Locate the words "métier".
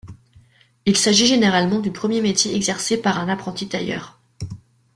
2.21-2.55